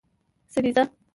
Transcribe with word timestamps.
سریزه 0.53 0.83